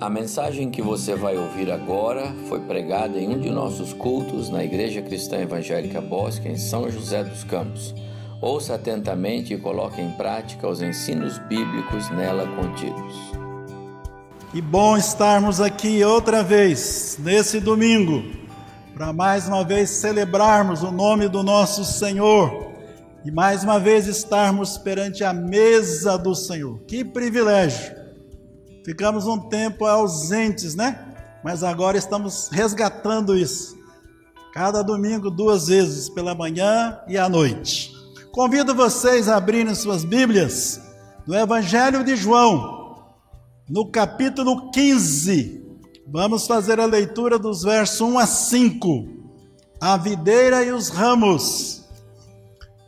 [0.00, 4.64] A mensagem que você vai ouvir agora foi pregada em um de nossos cultos na
[4.64, 7.94] Igreja Cristã Evangélica Bosque, em São José dos Campos.
[8.40, 13.14] Ouça atentamente e coloque em prática os ensinos bíblicos nela contidos.
[14.50, 18.24] Que bom estarmos aqui outra vez, nesse domingo,
[18.94, 22.72] para mais uma vez celebrarmos o nome do nosso Senhor
[23.24, 26.80] e mais uma vez estarmos perante a mesa do Senhor.
[26.80, 28.03] Que privilégio!
[28.84, 30.98] Ficamos um tempo ausentes, né?
[31.42, 33.78] Mas agora estamos resgatando isso.
[34.52, 37.92] Cada domingo, duas vezes, pela manhã e à noite.
[38.30, 40.82] Convido vocês a abrirem suas Bíblias
[41.26, 43.14] no Evangelho de João,
[43.66, 45.64] no capítulo 15.
[46.06, 49.08] Vamos fazer a leitura dos versos 1 a 5.
[49.80, 51.84] A videira e os ramos.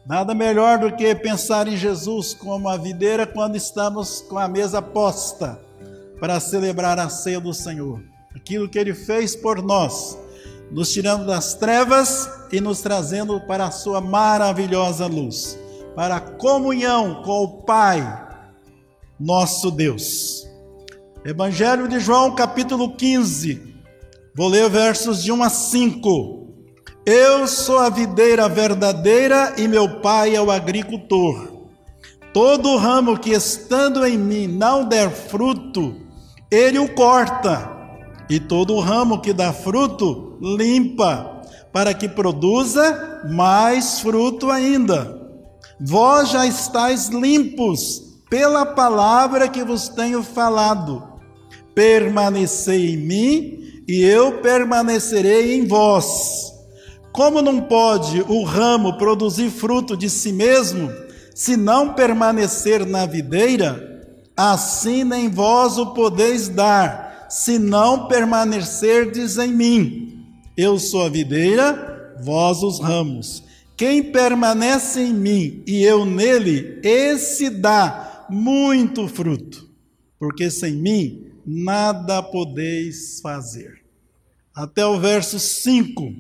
[0.07, 4.83] Nada melhor do que pensar em Jesus como a videira quando estamos com a mesa
[4.83, 5.66] posta
[6.21, 8.03] para celebrar a ceia do Senhor.
[8.35, 10.19] Aquilo que ele fez por nós,
[10.71, 15.59] nos tirando das trevas e nos trazendo para a sua maravilhosa luz,
[15.95, 18.27] para a comunhão com o Pai,
[19.19, 20.47] nosso Deus.
[21.25, 23.75] Evangelho de João, capítulo 15.
[24.37, 26.47] Vou ler versos de 1 a 5.
[27.07, 31.67] Eu sou a videira verdadeira e meu pai é o agricultor.
[32.33, 36.06] Todo ramo que estando em mim não der fruto,
[36.51, 37.71] ele o corta,
[38.29, 45.21] e todo ramo que dá fruto, limpa, para que produza mais fruto ainda.
[45.81, 51.03] Vós já estáis limpos pela palavra que vos tenho falado.
[51.75, 56.53] Permanecei em mim, e eu permanecerei em vós.
[57.13, 60.91] Como não pode o ramo produzir fruto de si mesmo,
[61.35, 63.96] se não permanecer na videira,
[64.37, 70.27] assim nem vós o podeis dar, se não permanecerdes em mim.
[70.57, 73.43] Eu sou a videira, vós os ramos.
[73.77, 79.69] Quem permanece em mim e eu nele, esse dá muito fruto,
[80.19, 83.83] porque sem mim nada podeis fazer.
[84.55, 86.15] Até o verso 5.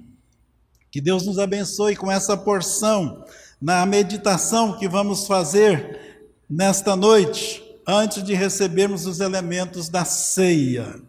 [0.91, 3.25] Que Deus nos abençoe com essa porção
[3.60, 11.01] na meditação que vamos fazer nesta noite antes de recebermos os elementos da ceia.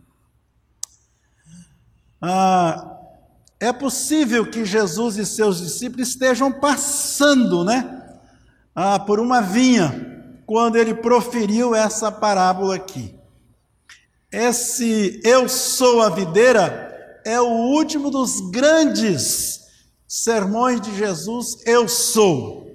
[2.22, 2.98] Ah,
[3.60, 8.20] é possível que Jesus e seus discípulos estejam passando, né,
[8.76, 13.14] ah, por uma vinha quando ele proferiu essa parábola aqui.
[14.32, 19.62] Esse eu sou a videira é o último dos grandes
[20.08, 22.67] sermões de Jesus, eu sou.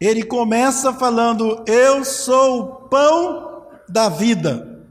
[0.00, 4.86] Ele começa falando: Eu sou o pão da vida,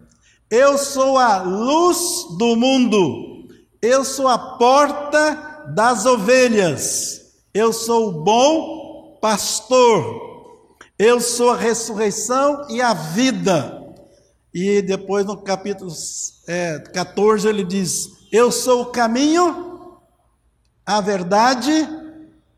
[0.49, 3.47] eu sou a luz do mundo,
[3.81, 7.21] eu sou a porta das ovelhas,
[7.53, 13.75] eu sou o bom pastor, eu sou a ressurreição e a vida.
[14.53, 15.91] E depois no capítulo
[16.47, 19.99] é, 14 ele diz: Eu sou o caminho,
[20.85, 21.87] a verdade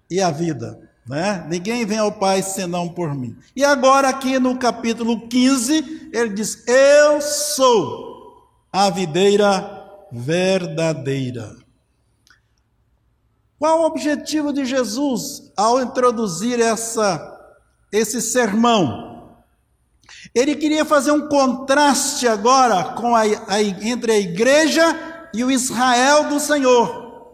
[0.10, 0.89] e a vida.
[1.10, 1.44] Né?
[1.50, 3.36] Ninguém vem ao Pai senão por mim.
[3.56, 11.56] E agora, aqui no capítulo 15, ele diz: Eu sou a videira verdadeira.
[13.58, 17.58] Qual o objetivo de Jesus ao introduzir essa,
[17.92, 19.34] esse sermão?
[20.36, 26.30] Ele queria fazer um contraste agora com a, a, entre a igreja e o Israel
[26.30, 27.34] do Senhor.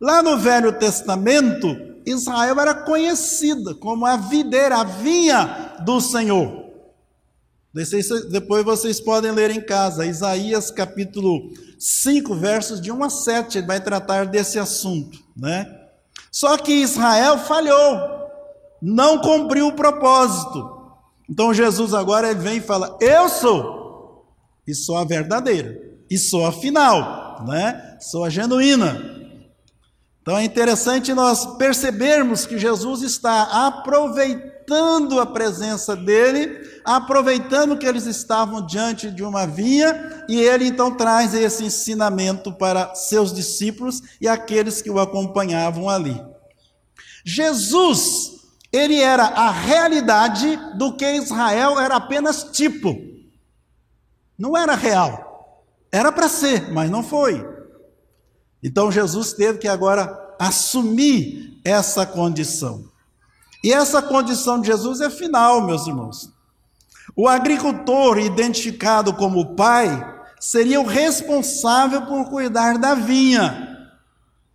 [0.00, 6.64] Lá no Velho Testamento, Israel era conhecida como a videira, a vinha do Senhor.
[8.30, 13.66] Depois vocês podem ler em casa, Isaías capítulo 5, versos de 1 a 7, ele
[13.66, 15.66] vai tratar desse assunto, né?
[16.30, 17.98] Só que Israel falhou,
[18.80, 20.70] não cumpriu o propósito.
[21.28, 24.24] Então Jesus agora ele vem e fala: Eu sou,
[24.66, 25.76] e sou a verdadeira,
[26.08, 27.96] e sou a final, né?
[28.00, 29.13] Sou a genuína.
[30.24, 38.06] Então é interessante nós percebermos que Jesus está aproveitando a presença dele, aproveitando que eles
[38.06, 44.26] estavam diante de uma vinha, e ele então traz esse ensinamento para seus discípulos e
[44.26, 46.18] aqueles que o acompanhavam ali.
[47.22, 52.96] Jesus, ele era a realidade do que Israel era apenas tipo.
[54.38, 55.62] Não era real.
[55.92, 57.53] Era para ser, mas não foi.
[58.64, 62.86] Então Jesus teve que agora assumir essa condição.
[63.62, 66.30] E essa condição de Jesus é final, meus irmãos.
[67.14, 73.88] O agricultor, identificado como pai, seria o responsável por cuidar da vinha.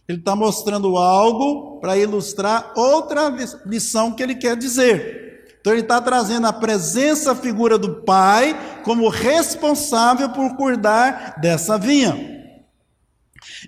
[0.08, 3.32] Ele está mostrando algo para ilustrar outra
[3.66, 5.46] lição que ele quer dizer.
[5.62, 11.78] Então, ele está trazendo a presença, a figura do pai, como responsável por cuidar dessa
[11.78, 12.39] vinha.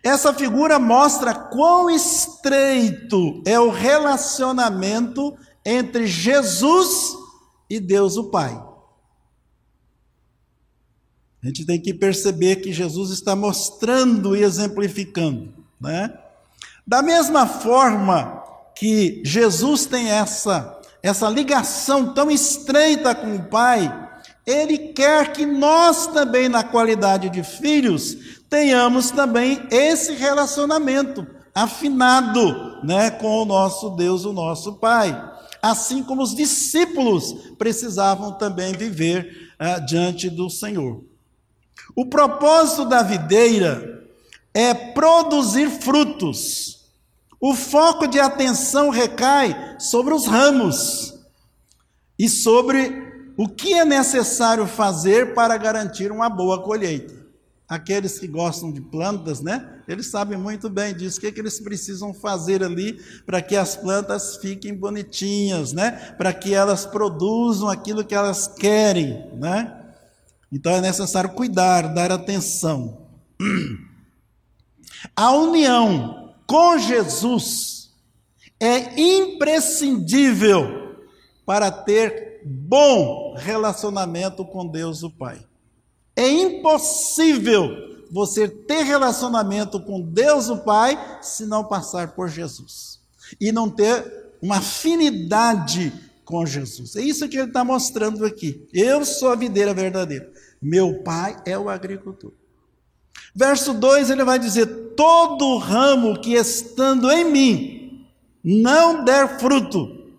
[0.03, 7.15] Essa figura mostra quão estreito é o relacionamento entre Jesus
[7.69, 8.51] e Deus o Pai.
[11.43, 16.13] A gente tem que perceber que Jesus está mostrando e exemplificando, né?
[16.85, 18.43] Da mesma forma
[18.75, 24.09] que Jesus tem essa essa ligação tão estreita com o Pai,
[24.45, 31.25] ele quer que nós também na qualidade de filhos tenhamos também esse relacionamento
[31.55, 35.29] afinado, né, com o nosso Deus, o nosso Pai.
[35.61, 41.01] Assim como os discípulos precisavam também viver ah, diante do Senhor.
[41.95, 44.05] O propósito da videira
[44.53, 46.89] é produzir frutos.
[47.39, 51.13] O foco de atenção recai sobre os ramos
[52.19, 57.20] e sobre o que é necessário fazer para garantir uma boa colheita
[57.71, 59.81] aqueles que gostam de plantas, né?
[59.87, 61.17] Eles sabem muito bem disso.
[61.17, 65.91] O que, é que eles precisam fazer ali para que as plantas fiquem bonitinhas, né?
[66.17, 69.85] Para que elas produzam aquilo que elas querem, né?
[70.51, 73.07] Então é necessário cuidar, dar atenção.
[75.15, 77.89] A união com Jesus
[78.59, 80.97] é imprescindível
[81.45, 85.39] para ter bom relacionamento com Deus o Pai.
[86.15, 86.27] É
[86.61, 92.99] impossível você ter relacionamento com Deus o Pai se não passar por Jesus
[93.39, 95.93] e não ter uma afinidade
[96.25, 96.95] com Jesus.
[96.95, 98.67] É isso que ele está mostrando aqui.
[98.73, 100.31] Eu sou a videira verdadeira,
[100.61, 102.31] meu pai é o agricultor.
[103.35, 104.65] Verso 2 ele vai dizer:
[104.95, 108.07] Todo ramo que estando em mim
[108.43, 110.13] não der fruto,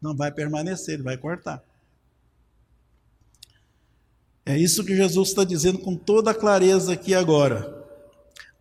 [0.00, 1.62] não vai permanecer, ele vai cortar.
[4.46, 7.84] É isso que Jesus está dizendo com toda clareza aqui agora.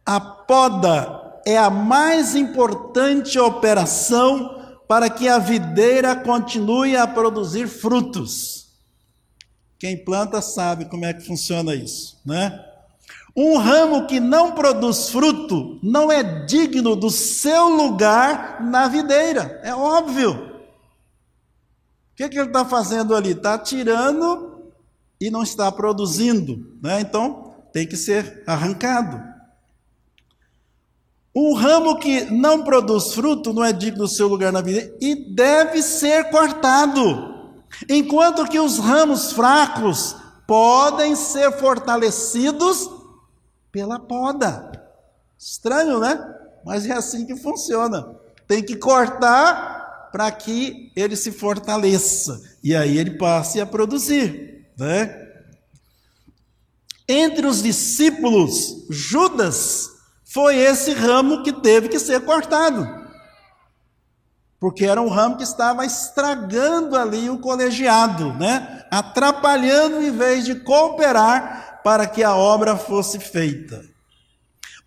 [0.03, 8.65] A poda é a mais importante operação para que a videira continue a produzir frutos.
[9.77, 12.63] Quem planta sabe como é que funciona isso, né?
[13.35, 19.75] Um ramo que não produz fruto não é digno do seu lugar na videira, é
[19.75, 20.31] óbvio.
[20.31, 23.31] O que, que ele está fazendo ali?
[23.31, 24.54] Está tirando
[25.19, 26.99] e não está produzindo, né?
[27.01, 29.21] então tem que ser arrancado.
[31.35, 35.33] Um ramo que não produz fruto não é digno do seu lugar na vida e
[35.35, 37.53] deve ser cortado.
[37.89, 40.15] Enquanto que os ramos fracos
[40.47, 42.89] podem ser fortalecidos
[43.71, 44.71] pela poda.
[45.37, 46.17] Estranho, né?
[46.65, 48.15] Mas é assim que funciona.
[48.47, 54.54] Tem que cortar para que ele se fortaleça e aí ele passe a produzir.
[54.77, 55.25] Né?
[57.07, 59.89] Entre os discípulos, Judas
[60.25, 63.05] foi esse ramo que teve que ser cortado.
[64.59, 68.85] Porque era um ramo que estava estragando ali o colegiado, né?
[68.89, 73.83] atrapalhando em vez de cooperar para que a obra fosse feita.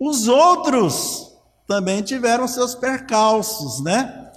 [0.00, 1.32] Os outros
[1.66, 4.32] também tiveram seus percalços, né?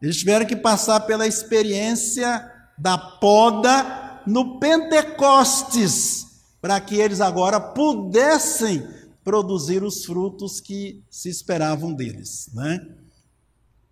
[0.00, 6.26] Eles tiveram que passar pela experiência da poda no Pentecostes,
[6.60, 8.86] para que eles agora pudessem
[9.22, 12.80] produzir os frutos que se esperavam deles, né?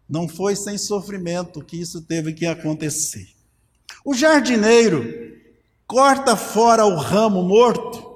[0.09, 3.29] Não foi sem sofrimento que isso teve que acontecer.
[4.05, 5.05] O jardineiro
[5.87, 8.13] corta fora o ramo morto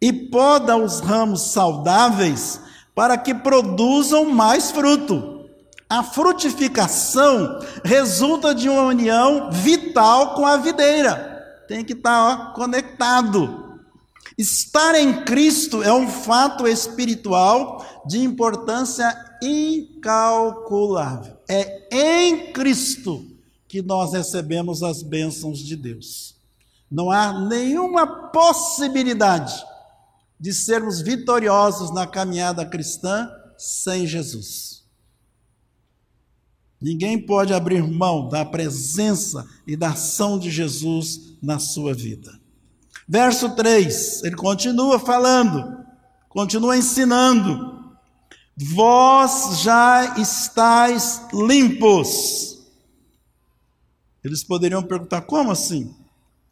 [0.00, 2.60] e poda os ramos saudáveis
[2.94, 5.48] para que produzam mais fruto.
[5.88, 11.29] A frutificação resulta de uma união vital com a videira
[11.70, 13.78] tem que estar ó, conectado.
[14.36, 19.08] Estar em Cristo é um fato espiritual de importância
[19.40, 21.36] incalculável.
[21.48, 23.24] É em Cristo
[23.68, 26.34] que nós recebemos as bênçãos de Deus.
[26.90, 29.64] Não há nenhuma possibilidade
[30.40, 34.79] de sermos vitoriosos na caminhada cristã sem Jesus.
[36.80, 42.40] Ninguém pode abrir mão da presença e da ação de Jesus na sua vida.
[43.06, 45.84] Verso 3, ele continua falando,
[46.28, 47.78] continua ensinando.
[48.56, 52.58] Vós já estáis limpos.
[54.22, 55.94] Eles poderiam perguntar: como assim?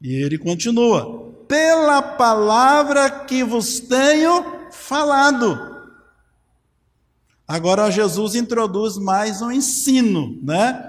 [0.00, 5.67] E ele continua: pela palavra que vos tenho falado.
[7.48, 10.84] Agora Jesus introduz mais um ensino, né?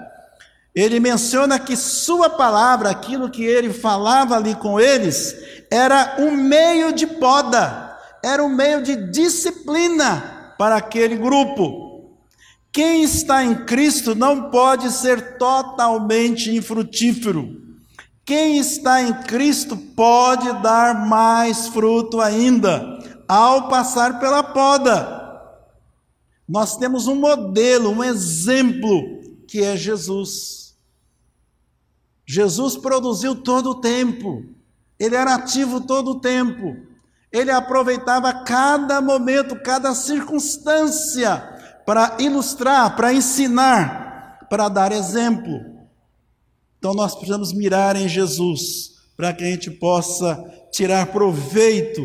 [0.74, 5.34] Ele menciona que sua palavra, aquilo que ele falava ali com eles,
[5.70, 12.10] era um meio de poda, era um meio de disciplina para aquele grupo.
[12.70, 17.56] Quem está em Cristo não pode ser totalmente infrutífero.
[18.22, 25.19] Quem está em Cristo pode dar mais fruto ainda, ao passar pela poda.
[26.50, 30.74] Nós temos um modelo, um exemplo, que é Jesus.
[32.26, 34.44] Jesus produziu todo o tempo,
[34.98, 36.76] ele era ativo todo o tempo,
[37.30, 41.38] ele aproveitava cada momento, cada circunstância
[41.86, 45.54] para ilustrar, para ensinar, para dar exemplo.
[46.78, 50.34] Então nós precisamos mirar em Jesus para que a gente possa
[50.72, 52.00] tirar proveito.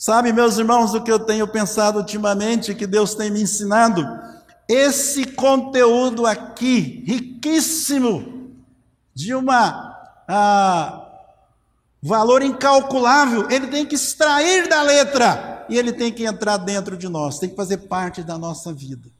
[0.00, 4.06] Sabe, meus irmãos, o que eu tenho pensado ultimamente, que Deus tem me ensinado?
[4.68, 8.52] Esse conteúdo aqui, riquíssimo,
[9.12, 11.04] de uma ah,
[12.00, 17.08] valor incalculável, ele tem que extrair da letra e ele tem que entrar dentro de
[17.08, 19.10] nós, tem que fazer parte da nossa vida.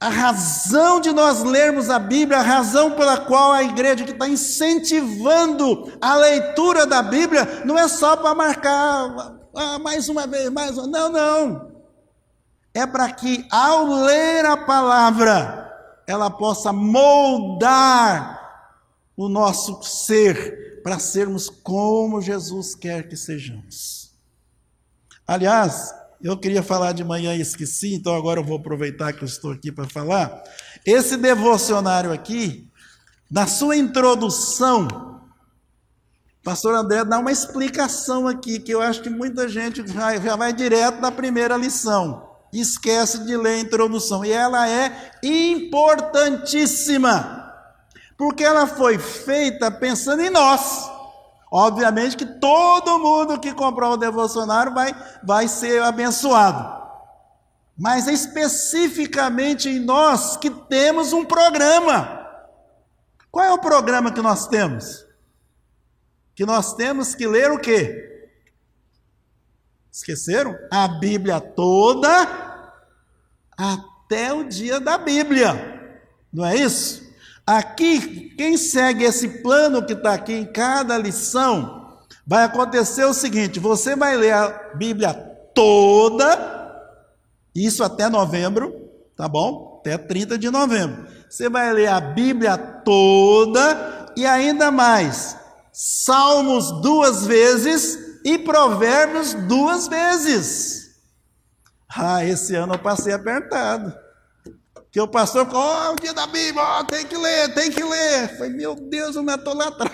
[0.00, 4.28] A razão de nós lermos a Bíblia, a razão pela qual a igreja que está
[4.28, 10.78] incentivando a leitura da Bíblia, não é só para marcar ah, mais uma vez, mais
[10.78, 10.86] uma.
[10.86, 11.72] Não, não.
[12.72, 15.68] É para que ao ler a palavra,
[16.06, 18.38] ela possa moldar
[19.16, 24.12] o nosso ser para sermos como Jesus quer que sejamos.
[25.26, 29.28] Aliás, eu queria falar de manhã e esqueci, então agora eu vou aproveitar que eu
[29.28, 30.42] estou aqui para falar.
[30.84, 32.68] Esse devocionário aqui,
[33.30, 34.88] na sua introdução,
[36.42, 41.00] pastor André dá uma explicação aqui, que eu acho que muita gente já, vai direto
[41.00, 47.54] na primeira lição, esquece de ler a introdução, e ela é importantíssima,
[48.16, 50.97] porque ela foi feita pensando em nós.
[51.50, 56.78] Obviamente que todo mundo que comprar o devocionário vai, vai ser abençoado.
[57.76, 62.26] Mas é especificamente em nós que temos um programa.
[63.30, 65.06] Qual é o programa que nós temos?
[66.34, 68.30] Que nós temos que ler o quê?
[69.90, 70.56] Esqueceram?
[70.70, 72.08] A Bíblia toda
[73.56, 76.00] até o dia da Bíblia.
[76.32, 77.07] Não é isso?
[77.48, 83.58] Aqui, quem segue esse plano que está aqui em cada lição, vai acontecer o seguinte:
[83.58, 85.14] você vai ler a Bíblia
[85.54, 86.84] toda,
[87.54, 88.70] isso até novembro,
[89.16, 89.78] tá bom?
[89.80, 91.06] Até 30 de novembro.
[91.26, 95.34] Você vai ler a Bíblia toda e ainda mais,
[95.72, 100.90] Salmos duas vezes e Provérbios duas vezes.
[101.88, 103.94] Ah, esse ano eu passei apertado.
[104.90, 107.70] Que o pastor falou, ó, oh, o dia da Bíblia, oh, tem que ler, tem
[107.70, 108.36] que ler.
[108.38, 109.92] Foi, meu Deus, eu me estou lá atrás.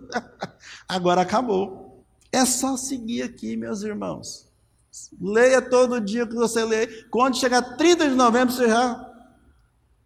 [0.88, 2.04] Agora acabou.
[2.32, 4.48] É só seguir aqui, meus irmãos.
[5.20, 6.86] Leia todo dia que você lê.
[7.10, 9.12] Quando chegar 30 de novembro, você já,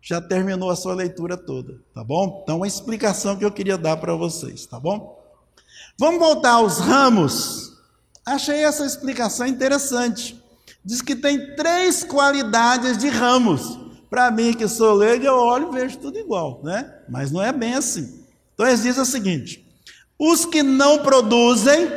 [0.01, 2.41] já terminou a sua leitura toda, tá bom?
[2.43, 5.23] Então, uma explicação que eu queria dar para vocês, tá bom?
[5.99, 7.73] Vamos voltar aos ramos.
[8.27, 10.43] Achei essa explicação interessante.
[10.85, 13.84] Diz que tem três qualidades de ramos.
[14.15, 17.01] Para mim, que sou leigo, eu olho e vejo tudo igual, né?
[17.09, 18.25] Mas não é bem assim.
[18.55, 19.69] Então eles dizem o seguinte:
[20.17, 21.91] os que não produzem,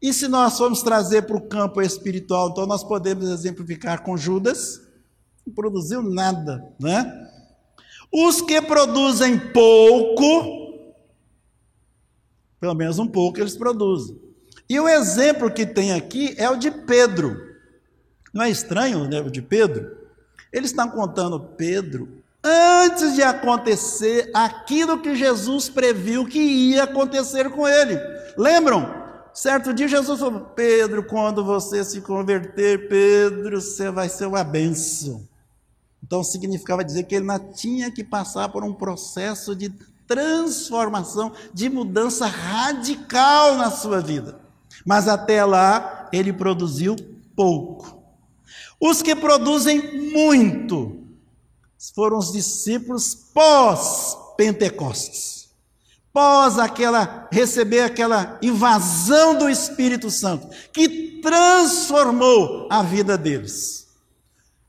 [0.00, 4.80] e se nós formos trazer para o campo espiritual, então nós podemos exemplificar com Judas,
[5.46, 7.30] não produziu nada, né?
[8.10, 10.80] Os que produzem pouco,
[12.58, 14.18] pelo menos um pouco eles produzem.
[14.70, 17.36] E o exemplo que tem aqui é o de Pedro.
[18.32, 19.99] Não é estranho né, o de Pedro?
[20.52, 22.08] Eles estão contando Pedro
[22.42, 27.98] antes de acontecer aquilo que Jesus previu que ia acontecer com ele.
[28.36, 29.00] Lembram?
[29.32, 35.22] Certo dia Jesus falou: Pedro, quando você se converter, Pedro, você vai ser uma benção.
[36.02, 39.70] Então significava dizer que ele tinha que passar por um processo de
[40.06, 44.40] transformação, de mudança radical na sua vida.
[44.84, 46.96] Mas até lá ele produziu
[47.36, 47.99] pouco.
[48.80, 51.04] Os que produzem muito
[51.94, 55.48] foram os discípulos pós-Pentecostes.
[56.12, 63.86] Pós aquela receber aquela invasão do Espírito Santo, que transformou a vida deles.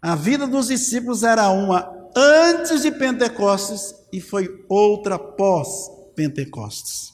[0.01, 7.13] A vida dos discípulos era uma antes de Pentecostes e foi outra pós Pentecostes.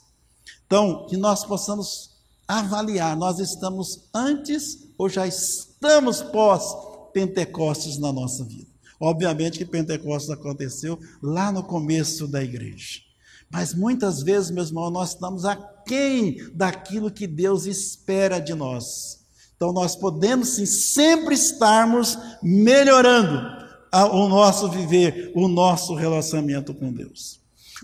[0.66, 6.87] Então, que nós possamos avaliar, nós estamos antes ou já estamos pós
[7.18, 8.68] Pentecostes na nossa vida.
[9.00, 13.00] Obviamente que Pentecostes aconteceu lá no começo da igreja.
[13.50, 19.26] Mas muitas vezes, meus irmãos, nós estamos aquém daquilo que Deus espera de nós.
[19.56, 23.42] Então nós podemos sim sempre estarmos melhorando
[24.12, 27.40] o nosso viver, o nosso relacionamento com Deus.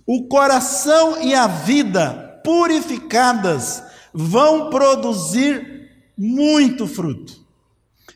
[0.05, 3.81] O coração e a vida purificadas
[4.13, 7.42] vão produzir muito fruto.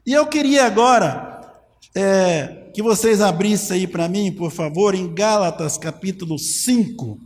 [0.07, 1.41] E eu queria agora
[1.93, 7.19] é, que vocês abrissem aí para mim, por favor, em Gálatas capítulo 5.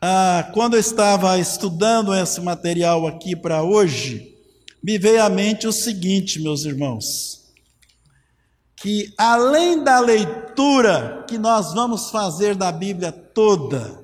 [0.00, 4.34] Ah, quando eu estava estudando esse material aqui para hoje,
[4.82, 7.52] me veio à mente o seguinte, meus irmãos,
[8.74, 14.02] que além da leitura que nós vamos fazer da Bíblia toda,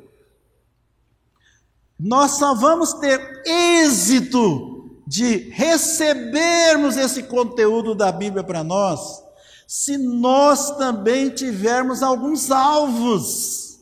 [1.98, 4.79] nós só vamos ter êxito
[5.10, 9.20] de recebermos esse conteúdo da Bíblia para nós,
[9.66, 13.80] se nós também tivermos alguns alvos.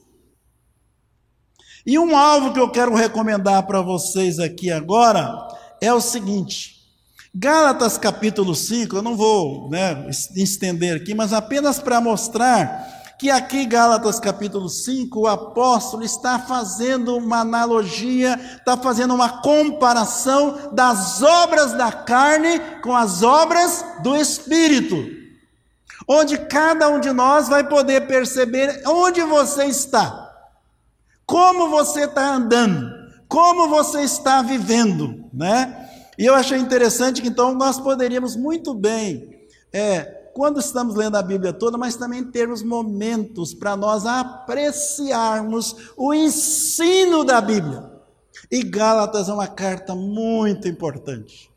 [1.85, 5.31] E um alvo que eu quero recomendar para vocês aqui agora
[5.83, 6.77] é o seguinte:
[7.35, 13.67] Gálatas capítulo 5, eu não vou né, estender aqui, mas apenas para mostrar que aqui,
[13.67, 21.73] Gálatas capítulo 5, o apóstolo está fazendo uma analogia, está fazendo uma comparação das obras
[21.73, 25.05] da carne com as obras do Espírito,
[26.07, 30.33] onde cada um de nós vai poder perceber onde você está,
[31.27, 32.89] como você está andando,
[33.27, 35.91] como você está vivendo, né?
[36.17, 39.39] E eu achei interessante que então nós poderíamos muito bem
[39.73, 46.15] é, quando estamos lendo a Bíblia toda, mas também termos momentos para nós apreciarmos o
[46.15, 47.91] ensino da Bíblia.
[48.49, 51.51] E Gálatas é uma carta muito importante,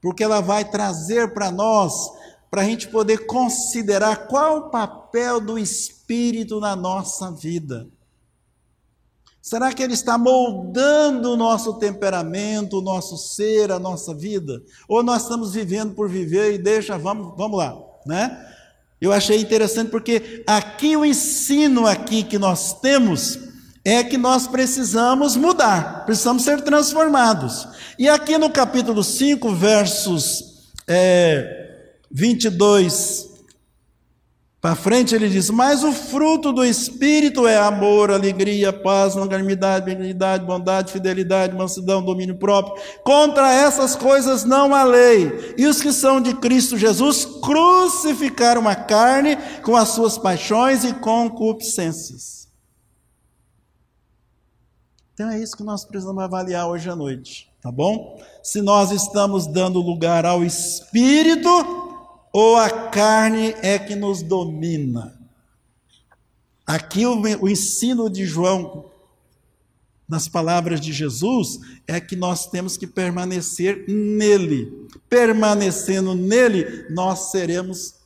[0.00, 1.92] porque ela vai trazer para nós,
[2.50, 7.86] para a gente poder considerar qual o papel do Espírito na nossa vida.
[9.42, 14.62] Será que ele está moldando o nosso temperamento, o nosso ser, a nossa vida?
[14.88, 18.46] Ou nós estamos vivendo por viver e deixa, vamos, vamos lá né?
[19.00, 23.38] Eu achei interessante porque aqui o ensino aqui que nós temos
[23.84, 27.66] é que nós precisamos mudar, precisamos ser transformados.
[27.98, 30.44] E aqui no capítulo 5, versos
[30.86, 33.31] é, 22
[34.62, 40.46] para frente ele diz: Mas o fruto do Espírito é amor, alegria, paz, longanimidade, benignidade,
[40.46, 42.80] bondade, fidelidade, mansidão, domínio próprio.
[43.02, 45.52] Contra essas coisas não há lei.
[45.58, 50.94] E os que são de Cristo Jesus crucificaram a carne com as suas paixões e
[50.94, 52.48] concupiscências.
[55.12, 58.16] Então é isso que nós precisamos avaliar hoje à noite, tá bom?
[58.44, 61.81] Se nós estamos dando lugar ao Espírito
[62.32, 65.20] ou a carne é que nos domina?
[66.66, 68.90] Aqui o, ensino de João,
[70.08, 74.88] nas palavras de Jesus, é que nós temos que permanecer nele.
[75.08, 77.96] Permanecendo nele, nós seremos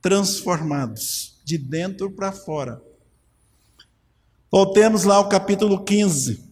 [0.00, 2.80] transformados, de dentro para fora.
[4.50, 6.42] Voltemos lá ao capítulo 15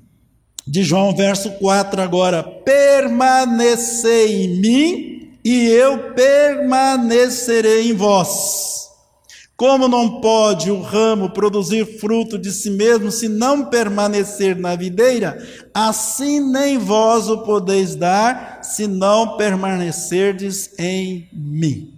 [0.66, 2.42] de João, verso 4 agora.
[2.42, 5.15] Permanecei em mim
[5.48, 8.90] e eu permanecerei em vós.
[9.56, 15.38] Como não pode o ramo produzir fruto de si mesmo se não permanecer na videira,
[15.72, 21.94] assim nem vós o podeis dar se não permanecerdes em mim.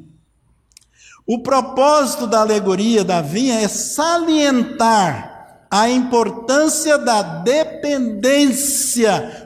[1.26, 8.68] O propósito da alegoria da vinha é salientar a importância da dependência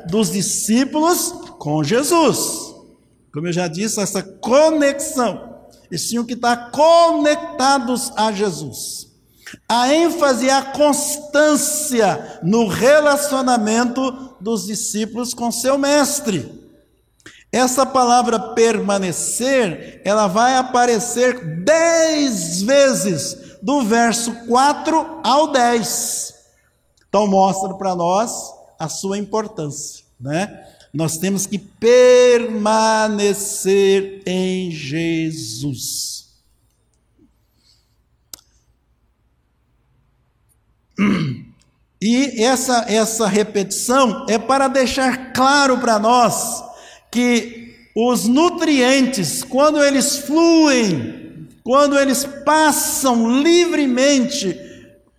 [0.08, 2.71] dos discípulos com Jesus.
[3.32, 5.52] Como eu já disse, essa conexão.
[5.90, 9.08] Eles tinham que estar conectados a Jesus.
[9.68, 16.62] A ênfase e a constância no relacionamento dos discípulos com seu mestre.
[17.50, 26.34] Essa palavra permanecer, ela vai aparecer dez vezes, do verso 4 ao 10.
[27.08, 28.32] Então mostra para nós
[28.78, 30.66] a sua importância, né?
[30.92, 32.52] Nós temos que permanecer
[34.26, 36.12] em Jesus.
[42.04, 46.60] E essa, essa repetição é para deixar claro para nós
[47.12, 54.58] que os nutrientes, quando eles fluem, quando eles passam livremente,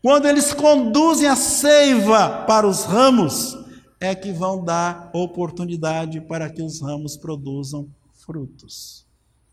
[0.02, 3.58] quando eles conduzem a seiva para os ramos,
[4.04, 9.06] é que vão dar oportunidade para que os ramos produzam frutos.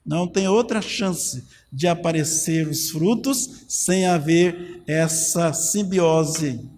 [0.05, 6.69] Não tem outra chance de aparecer os frutos sem haver essa simbiose.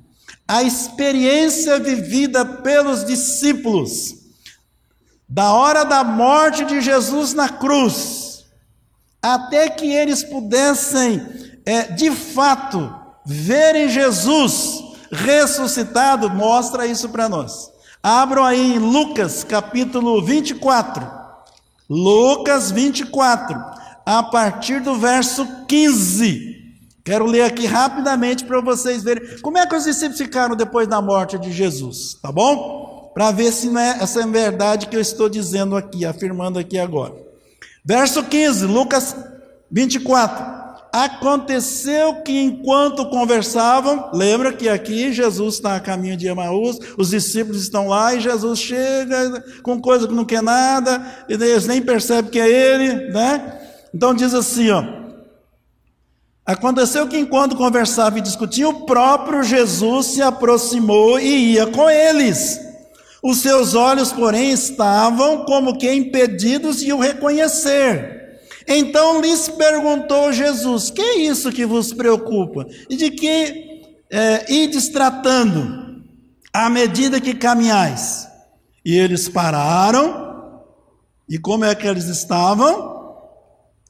[0.46, 4.16] A experiência vivida pelos discípulos,
[5.26, 8.44] da hora da morte de Jesus na cruz,
[9.22, 11.26] até que eles pudessem,
[11.64, 17.70] é, de fato, verem Jesus ressuscitado, mostra isso para nós.
[18.02, 21.06] Abram aí em Lucas capítulo 24.
[21.88, 23.54] Lucas 24,
[24.06, 26.62] a partir do verso 15.
[27.04, 31.02] Quero ler aqui rapidamente para vocês verem como é que os discípulos ficaram depois da
[31.02, 33.10] morte de Jesus, tá bom?
[33.12, 37.14] Para ver se não é essa verdade que eu estou dizendo aqui, afirmando aqui agora.
[37.84, 39.14] Verso 15, Lucas
[39.70, 40.61] 24.
[40.92, 47.62] Aconteceu que enquanto conversavam, lembra que aqui Jesus está a caminho de Emaús, os discípulos
[47.62, 52.30] estão lá e Jesus chega com coisa que não quer nada, e eles nem percebem
[52.30, 53.58] que é ele, né?
[53.94, 54.84] Então diz assim, ó.
[56.44, 62.60] Aconteceu que enquanto conversava e discutia, o próprio Jesus se aproximou e ia com eles.
[63.22, 68.21] Os seus olhos, porém, estavam como que impedidos de o reconhecer.
[68.66, 72.66] Então lhes perguntou Jesus: Que é isso que vos preocupa?
[72.88, 76.02] E de que é, ides tratando
[76.52, 78.26] à medida que caminhais?
[78.84, 80.60] E eles pararam,
[81.28, 83.00] e como é que eles estavam?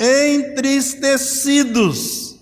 [0.01, 2.33] Entristecidos.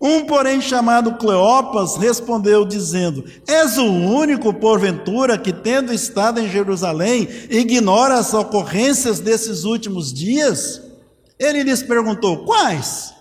[0.00, 7.28] Um, porém, chamado Cleopas, respondeu, dizendo: És o único, porventura, que, tendo estado em Jerusalém,
[7.48, 10.82] ignora as ocorrências desses últimos dias?
[11.42, 13.12] Ele lhes perguntou: Quais?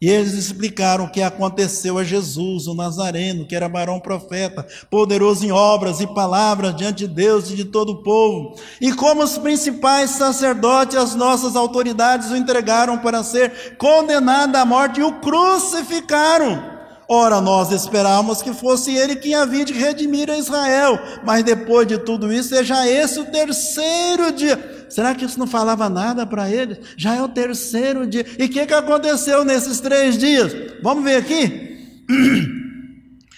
[0.00, 5.44] E eles explicaram o que aconteceu a Jesus, o Nazareno, que era barão profeta, poderoso
[5.44, 8.58] em obras e palavras diante de Deus e de todo o povo.
[8.80, 15.00] E como os principais sacerdotes, as nossas autoridades o entregaram para ser condenado à morte
[15.00, 16.79] e o crucificaram.
[17.12, 21.98] Ora, nós esperávamos que fosse ele quem havia de redimir a Israel, mas depois de
[21.98, 24.86] tudo isso, é já esse o terceiro dia.
[24.88, 26.78] Será que isso não falava nada para eles?
[26.96, 28.24] Já é o terceiro dia.
[28.38, 30.54] E o que, que aconteceu nesses três dias?
[30.84, 32.04] Vamos ver aqui.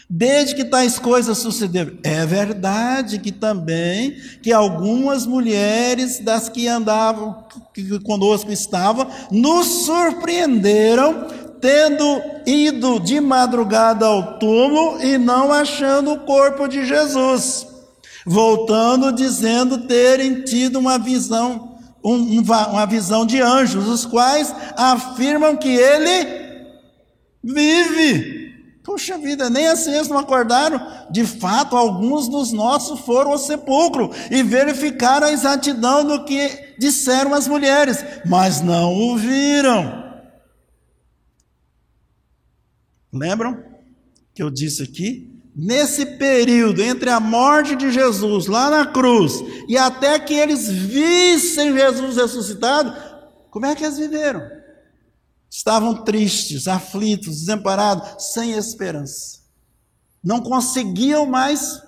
[0.08, 1.94] Desde que tais coisas sucederam.
[2.02, 11.51] É verdade que também que algumas mulheres das que andavam, que conosco estavam, nos surpreenderam
[11.62, 17.64] tendo ido de madrugada ao túmulo e não achando o corpo de Jesus,
[18.27, 25.68] voltando dizendo terem tido uma visão, um, uma visão de anjos, os quais afirmam que
[25.68, 26.42] ele
[27.44, 28.42] vive.
[28.83, 30.85] Puxa vida, nem assim eles não acordaram.
[31.12, 37.33] De fato, alguns dos nossos foram ao sepulcro e verificaram a exatidão do que disseram
[37.33, 40.01] as mulheres, mas não o viram.
[43.12, 43.62] Lembram
[44.35, 45.29] que eu disse aqui?
[45.55, 49.35] Nesse período entre a morte de Jesus lá na cruz
[49.68, 52.94] e até que eles vissem Jesus ressuscitado,
[53.51, 54.40] como é que eles viveram?
[55.51, 59.40] Estavam tristes, aflitos, desamparados, sem esperança.
[60.25, 61.83] Não conseguiam mais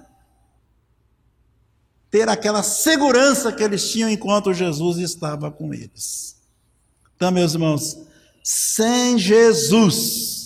[2.10, 6.36] ter aquela segurança que eles tinham enquanto Jesus estava com eles.
[7.16, 7.96] Então, meus irmãos,
[8.42, 10.43] sem Jesus,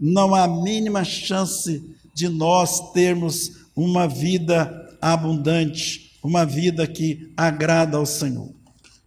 [0.00, 1.84] não há mínima chance
[2.14, 8.48] de nós termos uma vida abundante, uma vida que agrada ao Senhor.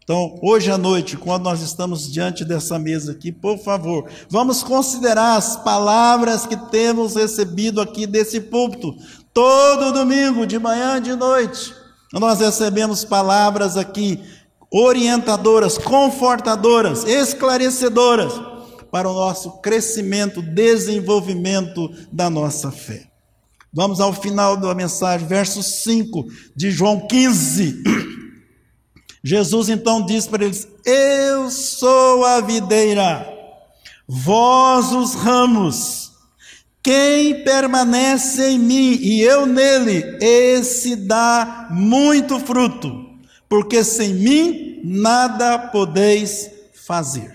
[0.04, 5.38] Então, hoje à noite, quando nós estamos diante dessa mesa aqui, por favor, vamos considerar
[5.38, 8.94] as palavras que temos recebido aqui desse púlpito,
[9.34, 11.74] todo domingo, de manhã e de noite.
[12.12, 14.20] Nós recebemos palavras aqui
[14.70, 18.53] orientadoras, confortadoras, esclarecedoras
[18.94, 23.08] para o nosso crescimento, desenvolvimento da nossa fé.
[23.74, 27.82] Vamos ao final da mensagem, verso 5 de João 15.
[29.24, 33.28] Jesus então diz para eles: Eu sou a videira,
[34.08, 36.12] vós os ramos.
[36.84, 43.10] Quem permanece em mim e eu nele, esse dá muito fruto,
[43.50, 46.52] porque sem mim nada podeis
[46.86, 47.33] fazer.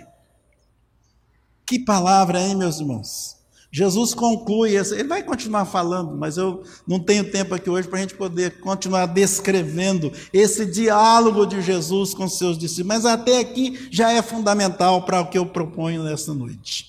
[1.69, 3.37] Que palavra, hein, meus irmãos?
[3.71, 8.01] Jesus conclui, ele vai continuar falando, mas eu não tenho tempo aqui hoje para a
[8.01, 14.11] gente poder continuar descrevendo esse diálogo de Jesus com seus discípulos, mas até aqui já
[14.11, 16.87] é fundamental para o que eu proponho nessa noite.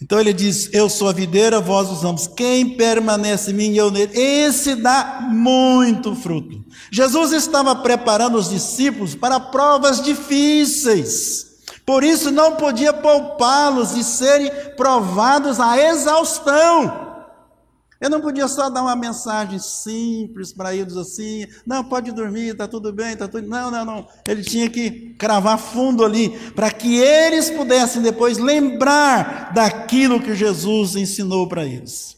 [0.00, 2.26] Então ele diz: Eu sou a videira, vós os ramos.
[2.26, 6.64] Quem permanece em mim e eu nele, esse dá muito fruto.
[6.90, 11.55] Jesus estava preparando os discípulos para provas difíceis.
[11.86, 17.06] Por isso não podia poupá-los de serem provados à exaustão.
[18.00, 22.68] Eu não podia só dar uma mensagem simples para eles assim, não, pode dormir, está
[22.68, 23.46] tudo bem, está tudo.
[23.46, 24.06] Não, não, não.
[24.26, 30.96] Ele tinha que cravar fundo ali, para que eles pudessem depois lembrar daquilo que Jesus
[30.96, 32.16] ensinou para eles.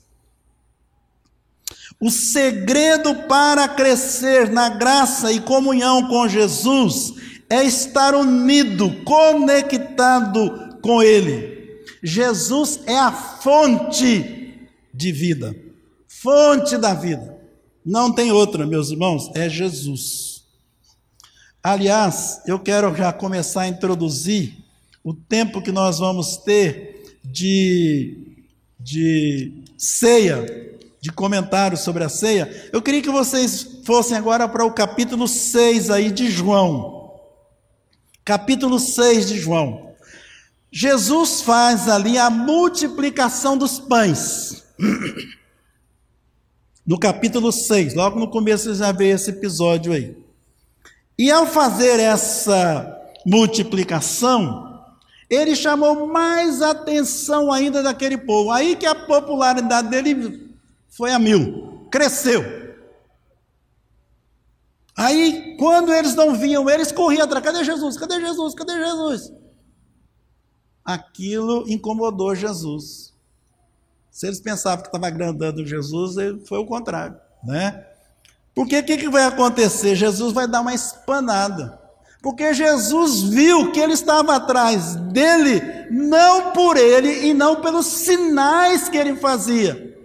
[2.00, 11.02] O segredo para crescer na graça e comunhão com Jesus é estar unido, conectado com
[11.02, 11.82] Ele.
[12.02, 15.68] Jesus é a fonte de vida
[16.20, 17.38] fonte da vida.
[17.84, 20.42] Não tem outra, meus irmãos, é Jesus.
[21.62, 24.64] Aliás, eu quero já começar a introduzir
[25.02, 28.44] o tempo que nós vamos ter de,
[28.78, 32.68] de ceia, de comentários sobre a ceia.
[32.72, 36.97] Eu queria que vocês fossem agora para o capítulo 6 aí de João.
[38.28, 39.94] Capítulo 6 de João.
[40.70, 44.66] Jesus faz ali a multiplicação dos pães.
[46.86, 50.14] no capítulo 6, logo no começo você já vê esse episódio aí.
[51.18, 54.78] E ao fazer essa multiplicação,
[55.30, 58.50] ele chamou mais atenção ainda daquele povo.
[58.50, 60.50] Aí que a popularidade dele
[60.90, 62.67] foi a mil, cresceu.
[64.98, 67.96] Aí, quando eles não vinham, eles corriam atrás: cadê Jesus?
[67.96, 68.52] Cadê Jesus?
[68.52, 69.32] Cadê Jesus?
[70.84, 73.14] Aquilo incomodou Jesus.
[74.10, 77.86] Se eles pensavam que estava agrandando Jesus, foi o contrário, né?
[78.52, 79.94] Porque o que, que vai acontecer?
[79.94, 81.78] Jesus vai dar uma espanada.
[82.20, 88.88] Porque Jesus viu que ele estava atrás dele, não por ele e não pelos sinais
[88.88, 89.96] que ele fazia,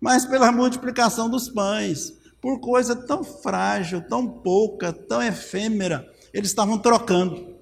[0.00, 6.76] mas pela multiplicação dos pães, por coisa tão frágil, tão pouca, tão efêmera, eles estavam
[6.76, 7.54] trocando.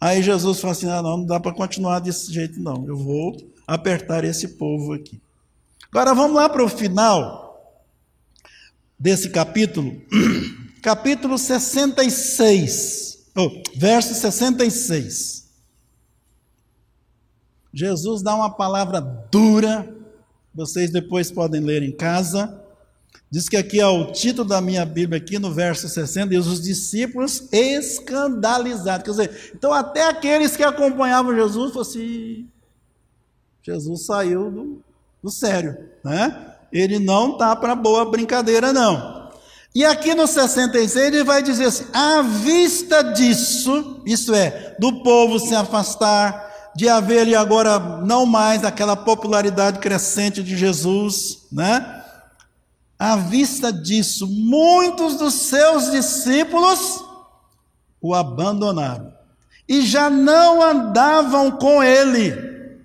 [0.00, 2.86] Aí Jesus falou assim: ah, não, não dá para continuar desse jeito, não.
[2.86, 5.20] Eu vou apertar esse povo aqui.
[5.90, 7.82] Agora vamos lá para o final
[8.98, 10.00] desse capítulo,
[10.80, 15.42] capítulo 66, oh, verso 66.
[17.74, 19.92] Jesus dá uma palavra dura,
[20.54, 22.61] vocês depois podem ler em casa.
[23.32, 26.60] Diz que aqui é o título da minha Bíblia, aqui no verso 60, diz os
[26.60, 29.04] discípulos escandalizados.
[29.04, 32.46] Quer dizer, então até aqueles que acompanhavam Jesus falaram assim:
[33.62, 34.82] Jesus saiu do,
[35.22, 36.56] do sério, né?
[36.70, 39.30] Ele não está para boa brincadeira, não.
[39.74, 45.38] E aqui no 66 ele vai dizer assim: à vista disso, isso é, do povo
[45.38, 52.01] se afastar, de haver ali agora não mais aquela popularidade crescente de Jesus, né?
[53.02, 57.04] À vista disso, muitos dos seus discípulos
[58.00, 59.12] o abandonaram
[59.68, 62.78] e já não andavam com ele.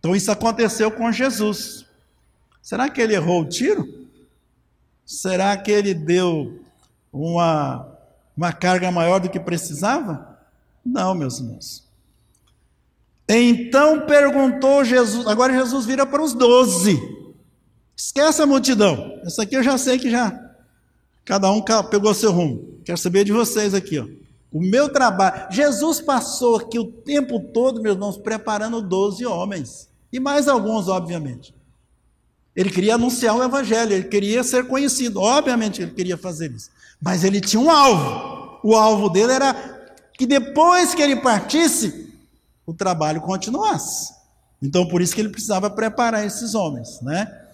[0.00, 1.86] Então isso aconteceu com Jesus.
[2.60, 3.86] Será que ele errou o tiro?
[5.06, 6.60] Será que ele deu
[7.12, 7.86] uma,
[8.36, 10.40] uma carga maior do que precisava?
[10.84, 11.84] Não, meus irmãos.
[13.28, 17.17] Então perguntou Jesus, agora Jesus vira para os doze.
[17.98, 19.18] Esquece a multidão.
[19.24, 20.32] Essa aqui eu já sei que já.
[21.24, 22.78] Cada um pegou seu rumo.
[22.84, 24.06] Quero saber de vocês aqui, ó.
[24.52, 25.48] O meu trabalho.
[25.50, 29.88] Jesus passou aqui o tempo todo, meus irmãos, preparando doze homens.
[30.12, 31.52] E mais alguns, obviamente.
[32.54, 36.70] Ele queria anunciar o evangelho, ele queria ser conhecido, obviamente ele queria fazer isso.
[37.02, 38.60] Mas ele tinha um alvo.
[38.62, 39.54] O alvo dele era
[40.16, 42.12] que depois que ele partisse,
[42.64, 44.14] o trabalho continuasse.
[44.62, 47.47] Então por isso que ele precisava preparar esses homens, né?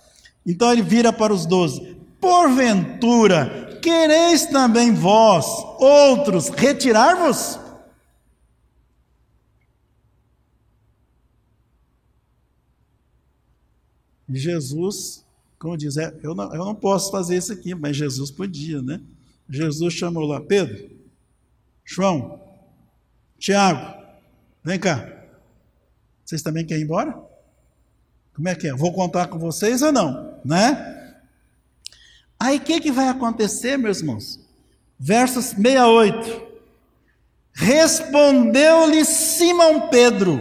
[0.47, 5.47] Então ele vira para os doze: Porventura, quereis também vós,
[5.79, 7.59] outros, retirar-vos?
[14.29, 15.25] Jesus,
[15.59, 19.01] como diz, é, eu, não, eu não posso fazer isso aqui, mas Jesus podia, né?
[19.49, 20.91] Jesus chamou lá, Pedro,
[21.85, 22.41] João,
[23.39, 24.03] Tiago,
[24.63, 25.11] vem cá.
[26.25, 27.34] Vocês também querem ir embora?
[28.35, 28.75] Como é que é?
[28.75, 30.41] Vou contar com vocês ou não?
[30.45, 31.15] Né?
[32.39, 34.41] Aí o que, que vai acontecer, meus irmãos?
[34.99, 36.43] Versos 68.
[37.53, 40.41] Respondeu-lhe Simão Pedro: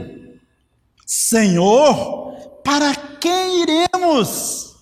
[1.06, 4.76] Senhor, para quem iremos?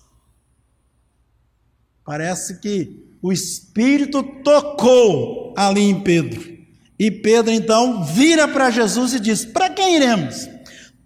[2.04, 6.52] Parece que o Espírito tocou ali em Pedro.
[6.98, 10.48] E Pedro então vira para Jesus e diz: Para quem iremos?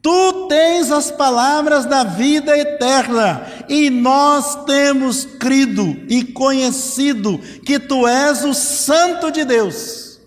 [0.01, 8.07] Tu Tens as palavras da vida eterna, e nós temos crido e conhecido que tu
[8.07, 10.21] és o Santo de Deus.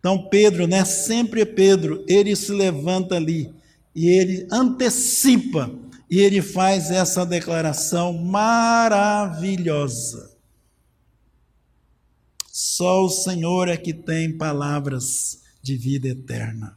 [0.00, 0.84] Então, Pedro, né?
[0.84, 3.54] Sempre é Pedro, ele se levanta ali
[3.94, 5.70] e ele antecipa
[6.10, 10.30] e ele faz essa declaração maravilhosa.
[12.50, 16.76] Só o Senhor é que tem palavras de vida eterna.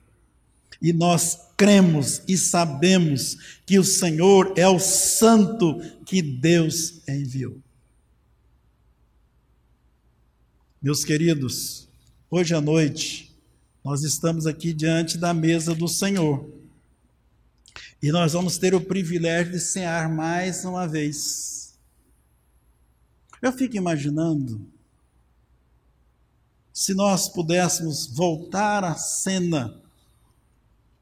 [0.84, 7.58] E nós cremos e sabemos que o Senhor é o santo que Deus enviou.
[10.82, 11.88] Meus queridos,
[12.30, 13.34] hoje à noite
[13.82, 16.46] nós estamos aqui diante da mesa do Senhor.
[18.02, 21.80] E nós vamos ter o privilégio de cear mais uma vez.
[23.42, 24.70] Eu fico imaginando
[26.74, 29.82] se nós pudéssemos voltar à cena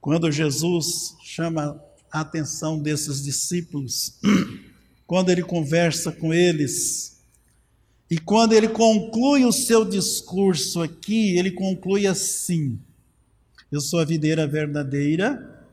[0.01, 1.79] quando Jesus chama
[2.11, 4.17] a atenção desses discípulos,
[5.05, 7.21] quando ele conversa com eles,
[8.09, 12.79] e quando ele conclui o seu discurso aqui, ele conclui assim:
[13.71, 15.63] Eu sou a videira verdadeira,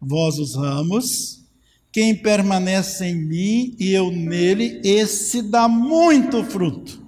[0.00, 1.42] vós os ramos,
[1.90, 7.02] quem permanece em mim e eu nele, esse dá muito fruto.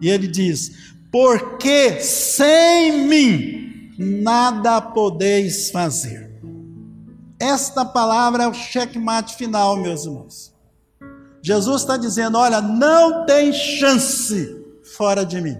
[0.00, 3.61] E ele diz: Porque sem mim
[3.98, 6.32] nada podeis fazer.
[7.38, 10.52] Esta palavra é o checkmate final, meus irmãos.
[11.42, 14.64] Jesus está dizendo: olha, não tem chance
[14.96, 15.58] fora de mim.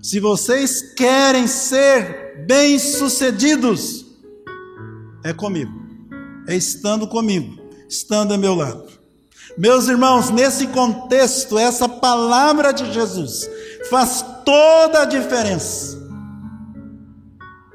[0.00, 4.04] Se vocês querem ser bem-sucedidos,
[5.24, 5.72] é comigo,
[6.46, 8.86] é estando comigo, estando a meu lado.
[9.56, 13.48] Meus irmãos, nesse contexto, essa palavra de Jesus
[13.88, 16.02] faz toda a diferença.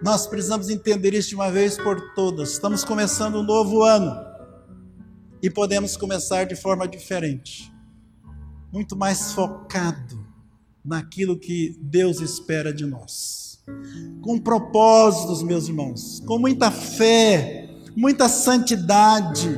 [0.02, 2.52] Nós precisamos entender isso de uma vez por todas.
[2.52, 4.16] Estamos começando um novo ano
[5.42, 7.74] e podemos começar de forma diferente,
[8.72, 10.26] muito mais focado
[10.84, 13.62] naquilo que Deus espera de nós,
[14.22, 19.50] com propósitos, meus irmãos, com muita fé, muita santidade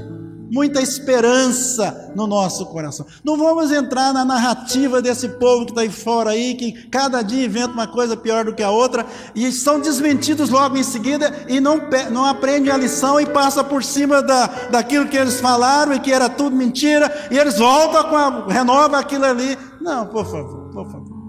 [0.51, 3.05] muita esperança no nosso coração.
[3.23, 7.45] Não vamos entrar na narrativa desse povo que está aí fora aí, que cada dia
[7.45, 11.61] inventa uma coisa pior do que a outra, e são desmentidos logo em seguida e
[11.61, 11.79] não,
[12.11, 16.11] não aprendem a lição e passa por cima da, daquilo que eles falaram e que
[16.11, 19.57] era tudo mentira, e eles voltam com a, renova aquilo ali.
[19.79, 21.21] Não, por favor, por favor.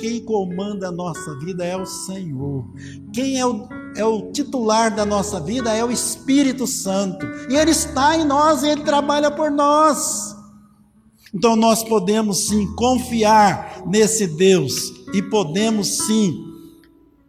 [0.00, 2.64] Quem comanda a nossa vida é o Senhor.
[3.12, 7.26] Quem é o, é o titular da nossa vida é o Espírito Santo.
[7.50, 10.36] E Ele está em nós e Ele trabalha por nós.
[11.34, 16.44] Então nós podemos sim confiar nesse Deus e podemos sim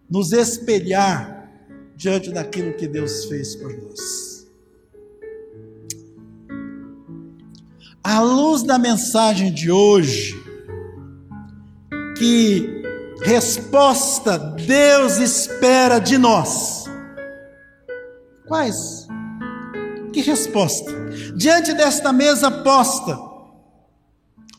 [0.07, 1.49] nos espelhar
[1.95, 4.47] diante daquilo que Deus fez por nós.
[8.03, 10.39] À luz da mensagem de hoje,
[12.15, 12.78] que
[13.21, 16.85] resposta Deus espera de nós?
[18.47, 19.07] Quais?
[20.11, 20.91] Que resposta?
[21.35, 23.17] Diante desta mesa posta,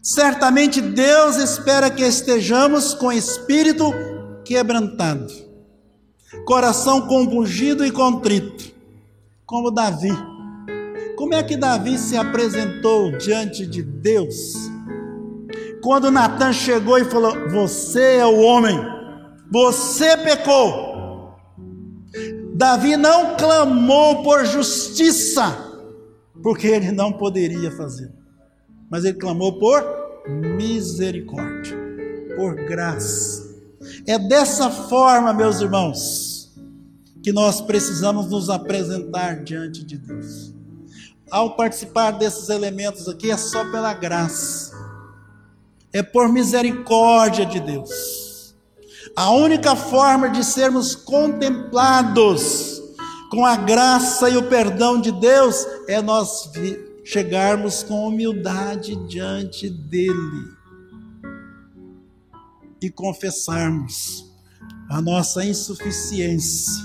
[0.02, 3.92] certamente Deus espera que estejamos com espírito
[4.44, 5.32] quebrantado,
[6.44, 8.72] coração compungido e contrito,
[9.44, 10.12] como Davi.
[11.16, 14.69] Como é que Davi se apresentou diante de Deus?
[15.82, 18.78] Quando Natan chegou e falou: Você é o homem,
[19.50, 20.90] você pecou.
[22.54, 25.56] Davi não clamou por justiça,
[26.42, 28.12] porque ele não poderia fazer,
[28.90, 29.82] mas ele clamou por
[30.28, 31.78] misericórdia,
[32.36, 33.48] por graça.
[34.06, 36.54] É dessa forma, meus irmãos,
[37.22, 40.52] que nós precisamos nos apresentar diante de Deus.
[41.30, 44.69] Ao participar desses elementos aqui, é só pela graça
[45.92, 48.54] é por misericórdia de Deus.
[49.16, 52.80] A única forma de sermos contemplados
[53.30, 56.50] com a graça e o perdão de Deus é nós
[57.04, 60.60] chegarmos com humildade diante dele
[62.80, 64.30] e confessarmos
[64.88, 66.82] a nossa insuficiência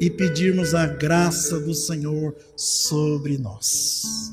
[0.00, 4.32] e pedirmos a graça do Senhor sobre nós.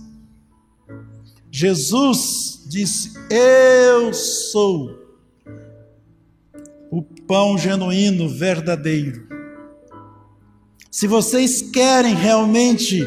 [1.52, 4.98] Jesus disse: Eu sou
[6.92, 9.28] o pão genuíno, verdadeiro.
[10.92, 13.06] Se vocês querem realmente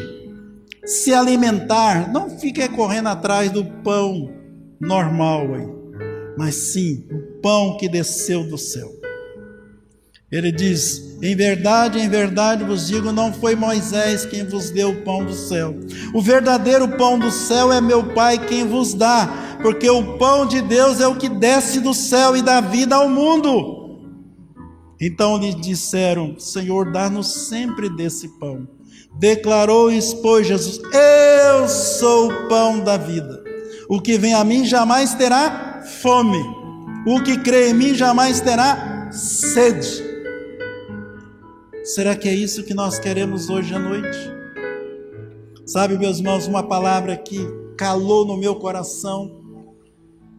[0.85, 4.31] se alimentar, não fiquem correndo atrás do pão
[4.79, 5.67] normal aí,
[6.37, 8.89] mas sim o pão que desceu do céu.
[10.31, 15.01] Ele diz: Em verdade, em verdade vos digo, não foi Moisés quem vos deu o
[15.03, 15.75] pão do céu.
[16.15, 20.61] O verdadeiro pão do céu é meu Pai quem vos dá, porque o pão de
[20.61, 23.99] Deus é o que desce do céu e dá vida ao mundo.
[24.99, 28.67] Então lhe disseram: Senhor, dá-nos sempre desse pão.
[29.19, 33.43] Declarou e expôs Jesus: Eu sou o pão da vida.
[33.87, 36.41] O que vem a mim jamais terá fome.
[37.05, 40.10] O que crê em mim jamais terá sede.
[41.93, 44.17] Será que é isso que nós queremos hoje à noite?
[45.65, 47.37] Sabe, meus irmãos, uma palavra que
[47.77, 49.43] calou no meu coração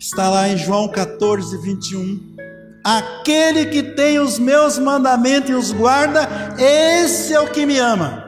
[0.01, 2.37] está lá em João 14, 21.
[2.83, 6.27] Aquele que tem os meus mandamentos e os guarda,
[6.59, 8.25] esse é o que me ama.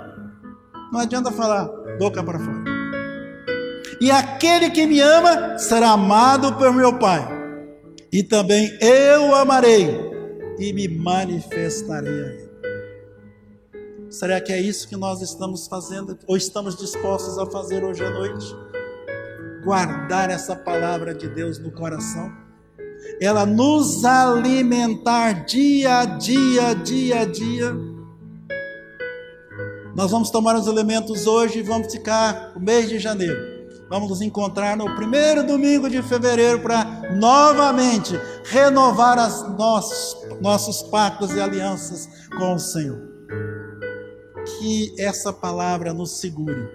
[0.93, 1.67] Não adianta falar
[1.99, 2.63] boca para fora.
[4.03, 7.27] E aquele que me ama será amado por meu Pai.
[8.13, 9.99] E também eu amarei
[10.59, 12.54] e me manifestarei a ele.
[14.15, 18.11] Será que é isso que nós estamos fazendo ou estamos dispostos a fazer hoje à
[18.11, 18.47] noite?
[19.65, 22.33] Guardar essa palavra de Deus no coração?
[23.21, 27.75] Ela nos alimentar dia a dia, dia a dia.
[29.97, 33.37] Nós vamos tomar os elementos hoje e vamos ficar o mês de janeiro.
[33.91, 36.85] Vamos nos encontrar no primeiro domingo de fevereiro para
[37.17, 42.09] novamente renovar as nossos, nossos pactos e alianças
[42.39, 43.15] com o Senhor
[44.45, 46.69] que essa palavra nos segure.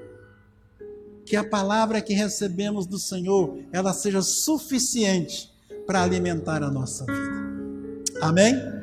[1.26, 5.52] Que a palavra que recebemos do Senhor, ela seja suficiente
[5.86, 7.50] para alimentar a nossa vida.
[8.22, 8.79] Amém?